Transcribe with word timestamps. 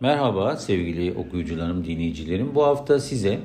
Merhaba 0.00 0.56
sevgili 0.56 1.12
okuyucularım, 1.18 1.84
dinleyicilerim. 1.84 2.54
Bu 2.54 2.64
hafta 2.64 3.00
size 3.00 3.40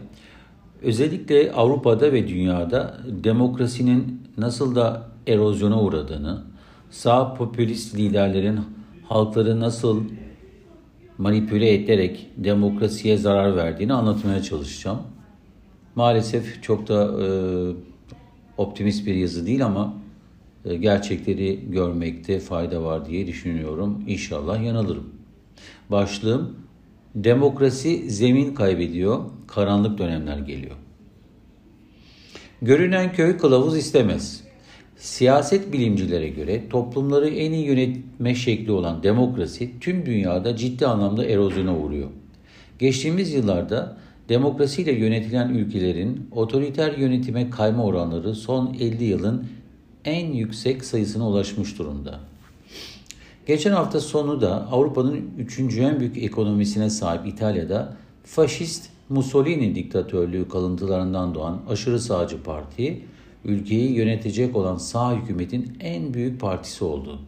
özellikle 0.82 1.52
Avrupa'da 1.52 2.12
ve 2.12 2.28
dünyada 2.28 2.98
demokrasinin 3.08 4.22
nasıl 4.38 4.76
da 4.76 5.10
erozyona 5.28 5.82
uğradığını, 5.82 6.44
sağ 6.90 7.34
popülist 7.34 7.98
liderlerin 7.98 8.60
halkları 9.08 9.60
nasıl 9.60 10.04
manipüle 11.18 11.74
ederek 11.74 12.30
demokrasiye 12.38 13.18
zarar 13.18 13.56
verdiğini 13.56 13.94
anlatmaya 13.94 14.42
çalışacağım. 14.42 15.00
Maalesef 15.96 16.64
çok 16.64 16.88
da 16.88 17.24
e, 17.24 17.28
optimist 18.58 19.08
bir 19.08 19.16
yazı 19.16 19.46
değil 19.46 19.66
ama 19.66 19.94
e, 20.66 20.76
gerçekleri 20.76 21.72
görmekte 21.72 22.40
fayda 22.40 22.84
var 22.84 23.06
diye 23.06 23.28
düşünüyorum. 23.28 24.04
İnşallah 24.08 24.64
yanılırım. 24.64 25.19
Başlığım 25.90 26.56
Demokrasi 27.16 28.12
zemin 28.12 28.54
kaybediyor, 28.54 29.20
karanlık 29.48 29.98
dönemler 29.98 30.38
geliyor. 30.38 30.76
Görünen 32.62 33.14
köy 33.14 33.38
kılavuz 33.38 33.78
istemez. 33.78 34.44
Siyaset 34.98 35.74
bilimcilere 35.74 36.30
göre 36.30 36.70
toplumları 36.70 37.30
en 37.30 37.52
iyi 37.52 37.66
yönetme 37.66 38.36
şekli 38.36 38.72
olan 38.72 39.04
demokrasi 39.04 39.80
tüm 39.80 40.06
dünyada 40.06 40.56
ciddi 40.56 40.88
anlamda 40.88 41.26
erozyona 41.26 41.78
uğruyor. 41.78 42.10
Geçtiğimiz 42.80 43.34
yıllarda 43.34 43.98
demokrasiyle 44.30 44.92
yönetilen 44.92 45.50
ülkelerin 45.50 46.28
otoriter 46.32 46.98
yönetime 46.98 47.50
kayma 47.50 47.86
oranları 47.86 48.36
son 48.36 48.74
50 48.80 49.04
yılın 49.04 49.48
en 50.06 50.32
yüksek 50.32 50.86
sayısına 50.86 51.30
ulaşmış 51.30 51.80
durumda. 51.80 52.29
Geçen 53.50 53.72
hafta 53.72 54.00
sonu 54.00 54.42
da 54.42 54.68
Avrupa'nın 54.72 55.30
üçüncü 55.38 55.82
en 55.82 56.00
büyük 56.00 56.18
ekonomisine 56.18 56.90
sahip 56.90 57.28
İtalya'da 57.28 57.98
faşist 58.24 58.90
Mussolini 59.10 59.76
diktatörlüğü 59.76 60.50
kalıntılarından 60.50 61.36
doğan 61.36 61.62
aşırı 61.70 62.00
sağcı 62.00 62.44
parti 62.44 63.02
ülkeyi 63.46 63.92
yönetecek 63.92 64.56
olan 64.56 64.78
sağ 64.78 65.16
hükümetin 65.16 65.78
en 65.80 66.14
büyük 66.14 66.42
partisi 66.42 66.84
oldu. 66.84 67.20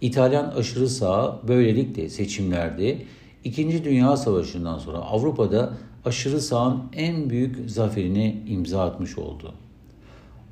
İtalyan 0.00 0.44
aşırı 0.56 0.88
sağ 0.88 1.40
böylelikle 1.48 2.08
seçimlerde 2.08 2.98
İkinci 3.44 3.84
Dünya 3.84 4.16
Savaşı'ndan 4.16 4.78
sonra 4.78 4.98
Avrupa'da 4.98 5.72
aşırı 6.04 6.40
sağın 6.40 6.82
en 6.92 7.30
büyük 7.30 7.70
zaferine 7.70 8.36
imza 8.48 8.82
atmış 8.82 9.18
oldu. 9.18 9.54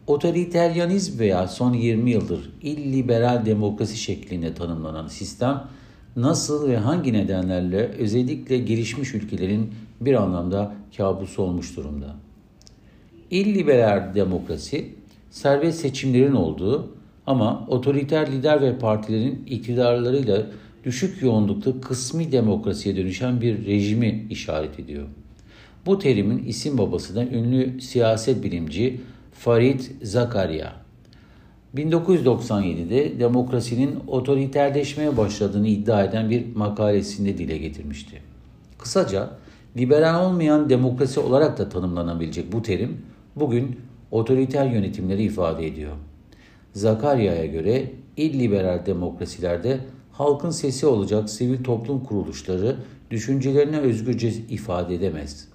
Otoriteryanizm 0.06 1.18
veya 1.18 1.48
son 1.48 1.72
20 1.72 2.10
yıldır 2.10 2.50
illiberal 2.62 3.46
demokrasi 3.46 3.96
şeklinde 3.96 4.54
tanımlanan 4.54 5.08
sistem 5.08 5.64
nasıl 6.16 6.68
ve 6.68 6.76
hangi 6.76 7.12
nedenlerle 7.12 7.78
özellikle 7.78 8.58
gelişmiş 8.58 9.14
ülkelerin 9.14 9.70
bir 10.00 10.14
anlamda 10.14 10.74
kabusu 10.96 11.42
olmuş 11.42 11.76
durumda. 11.76 12.16
İlliberal 13.30 14.14
demokrasi 14.14 14.88
serbest 15.30 15.80
seçimlerin 15.80 16.32
olduğu 16.32 16.88
ama 17.26 17.66
otoriter 17.68 18.32
lider 18.32 18.60
ve 18.60 18.78
partilerin 18.78 19.44
iktidarlarıyla 19.46 20.46
düşük 20.84 21.22
yoğunlukta 21.22 21.80
kısmi 21.80 22.32
demokrasiye 22.32 22.96
dönüşen 22.96 23.40
bir 23.40 23.66
rejimi 23.66 24.26
işaret 24.30 24.80
ediyor. 24.80 25.06
Bu 25.86 25.98
terimin 25.98 26.44
isim 26.44 26.78
babası 26.78 27.16
da 27.16 27.26
ünlü 27.26 27.80
siyaset 27.80 28.44
bilimci 28.44 29.00
Farid 29.38 29.80
Zakaria. 30.02 30.72
1997'de 31.76 33.20
demokrasinin 33.20 33.98
otoriterleşmeye 34.06 35.16
başladığını 35.16 35.68
iddia 35.68 36.04
eden 36.04 36.30
bir 36.30 36.56
makalesinde 36.56 37.38
dile 37.38 37.58
getirmişti. 37.58 38.22
Kısaca 38.78 39.30
liberal 39.76 40.26
olmayan 40.26 40.70
demokrasi 40.70 41.20
olarak 41.20 41.58
da 41.58 41.68
tanımlanabilecek 41.68 42.52
bu 42.52 42.62
terim 42.62 43.02
bugün 43.36 43.80
otoriter 44.10 44.66
yönetimleri 44.66 45.22
ifade 45.22 45.66
ediyor. 45.66 45.92
Zakaria'ya 46.72 47.46
göre 47.46 47.90
illiberal 48.16 48.86
demokrasilerde 48.86 49.80
halkın 50.12 50.50
sesi 50.50 50.86
olacak 50.86 51.30
sivil 51.30 51.64
toplum 51.64 52.04
kuruluşları 52.04 52.76
düşüncelerini 53.10 53.78
özgürce 53.78 54.28
ifade 54.28 54.94
edemez. 54.94 55.53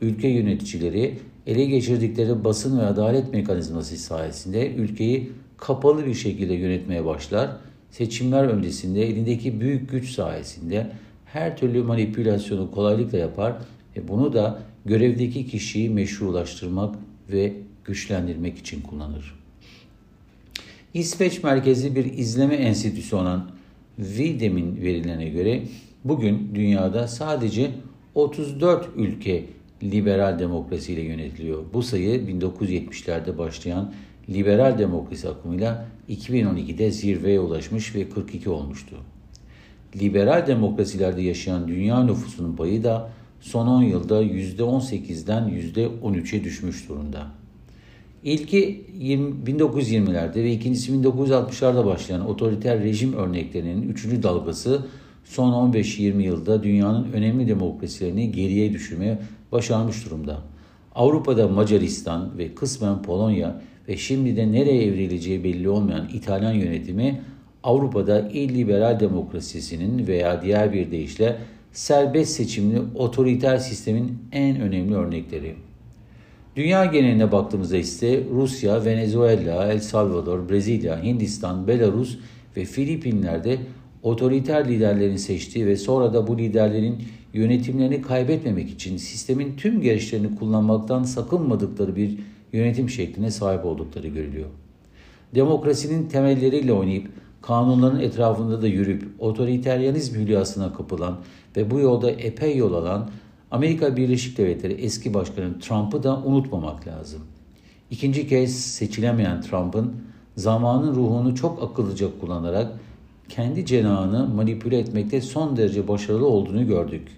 Ülke 0.00 0.28
yöneticileri 0.28 1.18
ele 1.46 1.64
geçirdikleri 1.64 2.44
basın 2.44 2.78
ve 2.78 2.82
adalet 2.82 3.32
mekanizması 3.32 3.96
sayesinde 3.96 4.74
ülkeyi 4.74 5.32
kapalı 5.56 6.06
bir 6.06 6.14
şekilde 6.14 6.54
yönetmeye 6.54 7.04
başlar. 7.04 7.50
Seçimler 7.90 8.44
öncesinde 8.44 9.08
elindeki 9.08 9.60
büyük 9.60 9.90
güç 9.90 10.10
sayesinde 10.10 10.92
her 11.24 11.56
türlü 11.56 11.82
manipülasyonu 11.82 12.70
kolaylıkla 12.70 13.18
yapar 13.18 13.52
ve 13.96 14.08
bunu 14.08 14.32
da 14.32 14.62
görevdeki 14.84 15.46
kişiyi 15.46 15.90
meşrulaştırmak 15.90 16.94
ve 17.32 17.52
güçlendirmek 17.84 18.58
için 18.58 18.80
kullanır. 18.80 19.34
İsveç 20.94 21.42
merkezli 21.42 21.96
bir 21.96 22.04
izleme 22.04 22.54
enstitüsü 22.54 23.16
olan 23.16 23.50
Videm'in 23.98 24.76
verilerine 24.76 25.28
göre 25.28 25.62
bugün 26.04 26.50
dünyada 26.54 27.08
sadece 27.08 27.70
34 28.14 28.88
ülke 28.96 29.44
liberal 29.82 30.38
demokrasiyle 30.38 31.00
yönetiliyor. 31.00 31.64
Bu 31.72 31.82
sayı 31.82 32.20
1970'lerde 32.20 33.38
başlayan 33.38 33.92
liberal 34.28 34.78
demokrasi 34.78 35.28
akımıyla 35.28 35.86
2012'de 36.08 36.90
zirveye 36.90 37.40
ulaşmış 37.40 37.94
ve 37.94 38.08
42 38.08 38.50
olmuştu. 38.50 38.96
Liberal 39.96 40.46
demokrasilerde 40.46 41.22
yaşayan 41.22 41.68
dünya 41.68 42.04
nüfusunun 42.04 42.56
payı 42.56 42.84
da 42.84 43.10
son 43.40 43.66
10 43.66 43.82
yılda 43.82 44.22
%18'den 44.22 45.48
%13'e 45.48 46.44
düşmüş 46.44 46.88
durumda. 46.88 47.26
İlki 48.22 48.84
1920'lerde 49.46 50.34
ve 50.34 50.52
ikincisi 50.52 50.92
1960'larda 50.92 51.86
başlayan 51.86 52.28
otoriter 52.28 52.80
rejim 52.80 53.12
örneklerinin 53.12 53.88
üçüncü 53.88 54.22
dalgası 54.22 54.86
son 55.24 55.72
15-20 55.72 56.22
yılda 56.22 56.62
dünyanın 56.62 57.12
önemli 57.12 57.48
demokrasilerini 57.48 58.32
geriye 58.32 58.72
düşürmeye 58.72 59.18
başarmış 59.56 60.06
durumda. 60.06 60.38
Avrupa'da 60.94 61.48
Macaristan 61.48 62.38
ve 62.38 62.54
kısmen 62.54 63.02
Polonya 63.02 63.60
ve 63.88 63.96
şimdi 63.96 64.36
de 64.36 64.52
nereye 64.52 64.84
evrileceği 64.84 65.44
belli 65.44 65.68
olmayan 65.68 66.08
İtalyan 66.12 66.52
yönetimi 66.52 67.20
Avrupa'da 67.62 68.28
illiberal 68.28 69.00
demokrasisinin 69.00 70.06
veya 70.06 70.42
diğer 70.42 70.72
bir 70.72 70.90
deyişle 70.90 71.36
serbest 71.72 72.36
seçimli 72.36 72.80
otoriter 72.94 73.58
sistemin 73.58 74.18
en 74.32 74.60
önemli 74.60 74.94
örnekleri. 74.94 75.54
Dünya 76.56 76.84
geneline 76.84 77.32
baktığımızda 77.32 77.76
ise 77.76 78.22
Rusya, 78.34 78.84
Venezuela, 78.84 79.72
El 79.72 79.80
Salvador, 79.80 80.48
Brezilya, 80.48 81.02
Hindistan, 81.02 81.68
Belarus 81.68 82.18
ve 82.56 82.64
Filipinler'de 82.64 83.58
otoriter 84.02 84.68
liderlerin 84.68 85.16
seçtiği 85.16 85.66
ve 85.66 85.76
sonra 85.76 86.12
da 86.12 86.26
bu 86.26 86.38
liderlerin 86.38 86.98
yönetimlerini 87.36 88.02
kaybetmemek 88.02 88.70
için 88.70 88.96
sistemin 88.96 89.56
tüm 89.56 89.80
gereçlerini 89.80 90.36
kullanmaktan 90.36 91.02
sakınmadıkları 91.02 91.96
bir 91.96 92.18
yönetim 92.52 92.90
şekline 92.90 93.30
sahip 93.30 93.64
oldukları 93.64 94.08
görülüyor. 94.08 94.48
Demokrasinin 95.34 96.08
temelleriyle 96.08 96.72
oynayıp 96.72 97.08
kanunların 97.42 98.00
etrafında 98.00 98.62
da 98.62 98.66
yürüp 98.66 99.04
otoriteryanizm 99.18 100.14
hülyasına 100.14 100.72
kapılan 100.72 101.18
ve 101.56 101.70
bu 101.70 101.80
yolda 101.80 102.10
epey 102.10 102.56
yol 102.56 102.74
alan 102.74 103.10
Amerika 103.50 103.96
Birleşik 103.96 104.38
Devletleri 104.38 104.72
eski 104.72 105.14
başkanı 105.14 105.58
Trump'ı 105.60 106.02
da 106.02 106.22
unutmamak 106.24 106.86
lazım. 106.86 107.20
İkinci 107.90 108.28
kez 108.28 108.60
seçilemeyen 108.60 109.40
Trump'ın 109.40 109.96
zamanın 110.36 110.94
ruhunu 110.94 111.34
çok 111.34 111.62
akıllıca 111.62 112.08
kullanarak 112.20 112.72
kendi 113.28 113.66
cenahını 113.66 114.28
manipüle 114.28 114.78
etmekte 114.78 115.20
son 115.20 115.56
derece 115.56 115.88
başarılı 115.88 116.26
olduğunu 116.26 116.66
gördük. 116.66 117.08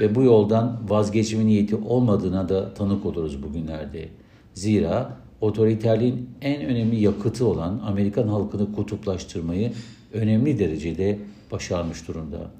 Ve 0.00 0.14
bu 0.14 0.22
yoldan 0.22 0.80
vazgeçme 0.88 1.46
niyeti 1.46 1.76
olmadığına 1.76 2.48
da 2.48 2.74
tanık 2.74 3.06
oluruz 3.06 3.42
bugünlerde. 3.42 4.08
Zira 4.54 5.16
otoriterliğin 5.40 6.30
en 6.40 6.64
önemli 6.64 7.00
yakıtı 7.00 7.46
olan 7.46 7.80
Amerikan 7.86 8.28
halkını 8.28 8.72
kutuplaştırmayı 8.72 9.72
önemli 10.12 10.58
derecede 10.58 11.18
başarmış 11.52 12.08
durumda. 12.08 12.50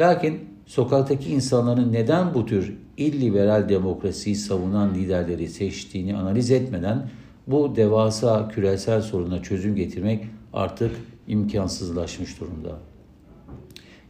Lakin 0.00 0.40
sokaktaki 0.66 1.30
insanların 1.30 1.92
neden 1.92 2.34
bu 2.34 2.46
tür 2.46 2.76
illiberal 2.96 3.68
demokrasiyi 3.68 4.36
savunan 4.36 4.94
liderleri 4.94 5.48
seçtiğini 5.48 6.16
analiz 6.16 6.50
etmeden 6.50 7.08
bu 7.46 7.76
devasa 7.76 8.48
küresel 8.48 9.02
soruna 9.02 9.42
çözüm 9.42 9.74
getirmek 9.76 10.24
artık 10.52 10.90
imkansızlaşmış 11.28 12.40
durumda. 12.40 12.78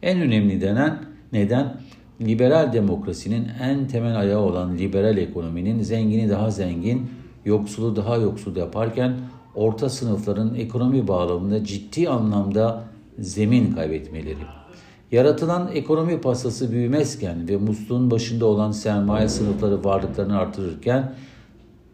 En 0.01 0.21
önemli 0.21 0.61
denen 0.61 1.05
neden 1.33 1.77
liberal 2.21 2.73
demokrasinin 2.73 3.47
en 3.61 3.87
temel 3.87 4.19
ayağı 4.19 4.39
olan 4.39 4.77
liberal 4.77 5.17
ekonominin 5.17 5.81
zengini 5.81 6.29
daha 6.29 6.51
zengin, 6.51 7.09
yoksulu 7.45 7.95
daha 7.95 8.17
yoksul 8.17 8.55
yaparken 8.55 9.17
orta 9.55 9.89
sınıfların 9.89 10.55
ekonomi 10.55 11.07
bağlamında 11.07 11.63
ciddi 11.63 12.09
anlamda 12.09 12.83
zemin 13.19 13.71
kaybetmeleri. 13.71 14.45
Yaratılan 15.11 15.69
ekonomi 15.73 16.21
pastası 16.21 16.71
büyümezken 16.71 17.49
ve 17.49 17.57
musluğun 17.57 18.11
başında 18.11 18.45
olan 18.45 18.71
sermaye 18.71 19.27
sınıfları 19.27 19.83
varlıklarını 19.83 20.37
artırırken 20.37 21.13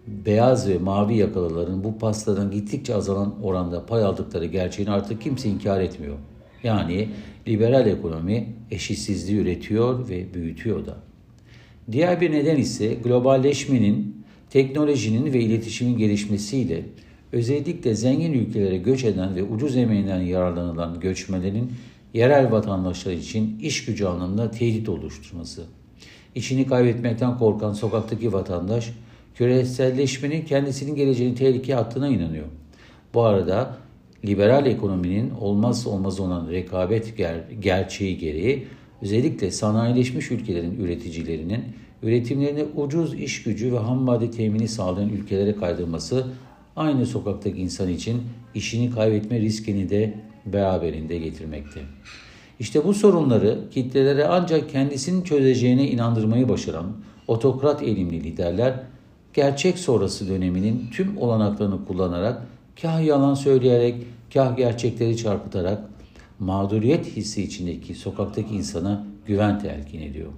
beyaz 0.07 0.69
ve 0.69 0.77
mavi 0.77 1.17
yakalıların 1.17 1.83
bu 1.83 1.97
pastadan 1.97 2.51
gittikçe 2.51 2.95
azalan 2.95 3.33
oranda 3.43 3.85
pay 3.85 4.03
aldıkları 4.03 4.45
gerçeğini 4.45 4.91
artık 4.91 5.21
kimse 5.21 5.49
inkar 5.49 5.81
etmiyor. 5.81 6.17
Yani 6.63 7.09
liberal 7.47 7.87
ekonomi 7.87 8.47
eşitsizliği 8.71 9.39
üretiyor 9.39 10.09
ve 10.09 10.33
büyütüyor 10.33 10.85
da. 10.85 10.97
Diğer 11.91 12.21
bir 12.21 12.31
neden 12.31 12.57
ise 12.57 12.93
globalleşmenin, 12.93 14.25
teknolojinin 14.49 15.33
ve 15.33 15.39
iletişimin 15.39 15.97
gelişmesiyle 15.97 16.85
özellikle 17.31 17.95
zengin 17.95 18.33
ülkelere 18.33 18.77
göç 18.77 19.03
eden 19.03 19.35
ve 19.35 19.43
ucuz 19.43 19.77
emeğinden 19.77 20.21
yararlanılan 20.21 20.99
göçmelerin 20.99 21.71
yerel 22.13 22.51
vatandaşlar 22.51 23.11
için 23.11 23.59
iş 23.59 23.85
gücü 23.85 24.05
anlamında 24.05 24.51
tehdit 24.51 24.89
oluşturması. 24.89 25.63
İşini 26.35 26.67
kaybetmekten 26.67 27.37
korkan 27.37 27.73
sokaktaki 27.73 28.33
vatandaş 28.33 28.93
küreselleşmenin 29.35 30.45
kendisinin 30.45 30.95
geleceğini 30.95 31.35
tehlikeye 31.35 31.77
attığına 31.77 32.07
inanıyor. 32.07 32.45
Bu 33.13 33.21
arada 33.21 33.77
liberal 34.25 34.65
ekonominin 34.65 35.29
olmazsa 35.29 35.89
olmaz 35.89 36.19
olan 36.19 36.49
rekabet 36.49 37.19
ger- 37.19 37.53
gerçeği 37.59 38.17
gereği 38.17 38.67
özellikle 39.01 39.51
sanayileşmiş 39.51 40.31
ülkelerin 40.31 40.79
üreticilerinin 40.79 41.63
üretimlerini 42.03 42.65
ucuz 42.75 43.13
iş 43.13 43.43
gücü 43.43 43.73
ve 43.73 43.77
ham 43.77 44.01
madde 44.01 44.31
temini 44.31 44.67
sağlayan 44.67 45.09
ülkelere 45.09 45.55
kaydırması 45.55 46.27
aynı 46.75 47.05
sokaktaki 47.05 47.61
insan 47.61 47.89
için 47.89 48.21
işini 48.55 48.91
kaybetme 48.91 49.39
riskini 49.39 49.89
de 49.89 50.13
beraberinde 50.45 51.17
getirmekte. 51.17 51.81
İşte 52.59 52.85
bu 52.85 52.93
sorunları 52.93 53.59
kitlelere 53.71 54.25
ancak 54.25 54.69
kendisinin 54.69 55.23
çözeceğine 55.23 55.87
inandırmayı 55.87 56.49
başaran 56.49 56.85
otokrat 57.27 57.83
eğilimli 57.83 58.23
liderler 58.23 58.73
gerçek 59.33 59.77
sonrası 59.77 60.29
döneminin 60.29 60.89
tüm 60.93 61.17
olanaklarını 61.17 61.85
kullanarak 61.85 62.41
kah 62.81 63.05
yalan 63.05 63.33
söyleyerek 63.33 63.95
kah 64.33 64.57
gerçekleri 64.57 65.17
çarpıtarak 65.17 65.81
mağduriyet 66.39 67.05
hissi 67.05 67.43
içindeki 67.43 67.95
sokaktaki 67.95 68.55
insana 68.55 69.05
güven 69.25 69.59
telkin 69.59 70.01
ediyor. 70.01 70.29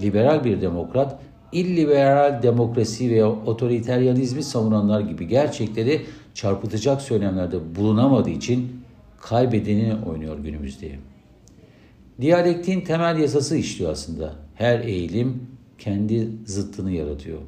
Liberal 0.00 0.44
bir 0.44 0.60
demokrat 0.60 1.18
illiberal 1.52 2.42
demokrasi 2.42 3.10
veya 3.10 3.28
otoriteryanizmi 3.28 4.42
savunanlar 4.42 5.00
gibi 5.00 5.28
gerçekleri 5.28 6.02
çarpıtacak 6.34 7.02
söylemlerde 7.02 7.76
bulunamadığı 7.76 8.30
için 8.30 8.84
kaybedeni 9.20 9.94
oynuyor 10.06 10.38
günümüzde. 10.38 10.90
Diyalektiğin 12.20 12.80
temel 12.80 13.18
yasası 13.18 13.56
işliyor 13.56 13.90
aslında. 13.92 14.32
Her 14.54 14.80
eğilim 14.80 15.42
kendi 15.78 16.28
zıttını 16.46 16.92
yaratıyor. 16.92 17.38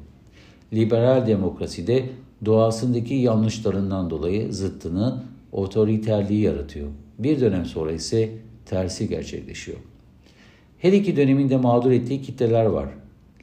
Liberal 0.73 1.27
demokraside 1.27 2.09
doğasındaki 2.45 3.13
yanlışlarından 3.13 4.09
dolayı 4.09 4.53
zıttını, 4.53 5.23
otoriterliği 5.51 6.41
yaratıyor. 6.41 6.87
Bir 7.19 7.39
dönem 7.39 7.65
sonra 7.65 7.91
ise 7.91 8.29
tersi 8.65 9.09
gerçekleşiyor. 9.09 9.77
Her 10.77 10.93
iki 10.93 11.15
döneminde 11.15 11.57
mağdur 11.57 11.91
ettiği 11.91 12.21
kitleler 12.21 12.65
var. 12.65 12.89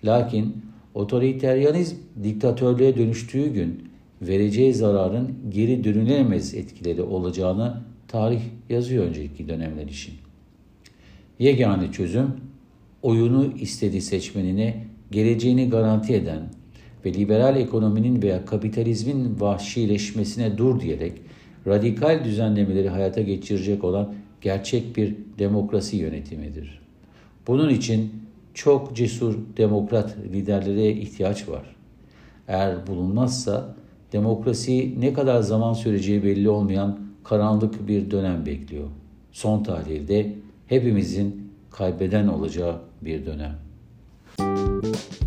Lakin 0.04 0.56
otoriteryanizm 0.94 1.96
diktatörlüğe 2.22 2.96
dönüştüğü 2.96 3.52
gün 3.52 3.88
vereceği 4.22 4.74
zararın 4.74 5.34
geri 5.48 5.84
dönülemez 5.84 6.54
etkileri 6.54 7.02
olacağını 7.02 7.80
tarih 8.08 8.42
yazıyor 8.68 9.04
önceki 9.04 9.48
dönemler 9.48 9.86
için. 9.86 10.14
Yegane 11.38 11.92
çözüm 11.92 12.30
oyunu 13.02 13.52
istediği 13.60 14.02
seçmenine 14.02 14.84
geleceğini 15.10 15.70
garanti 15.70 16.14
eden 16.14 16.42
ve 17.04 17.14
liberal 17.14 17.56
ekonominin 17.56 18.22
veya 18.22 18.44
kapitalizmin 18.44 19.40
vahşileşmesine 19.40 20.58
dur 20.58 20.80
diyerek 20.80 21.12
radikal 21.66 22.24
düzenlemeleri 22.24 22.88
hayata 22.88 23.20
geçirecek 23.20 23.84
olan 23.84 24.14
gerçek 24.40 24.96
bir 24.96 25.14
demokrasi 25.38 25.96
yönetimidir. 25.96 26.80
Bunun 27.46 27.68
için 27.68 28.12
çok 28.54 28.96
cesur 28.96 29.38
demokrat 29.56 30.16
liderlere 30.32 30.92
ihtiyaç 30.92 31.48
var. 31.48 31.76
Eğer 32.48 32.86
bulunmazsa 32.86 33.74
demokrasi 34.12 35.00
ne 35.00 35.12
kadar 35.12 35.40
zaman 35.40 35.72
süreceği 35.72 36.24
belli 36.24 36.48
olmayan 36.48 36.98
karanlık 37.24 37.88
bir 37.88 38.10
dönem 38.10 38.46
bekliyor. 38.46 38.88
Son 39.32 39.62
tahlilde 39.62 40.34
hepimizin 40.66 41.50
kaybeden 41.70 42.28
olacağı 42.28 42.76
bir 43.02 43.26
dönem. 43.26 43.54
Müzik 44.38 45.23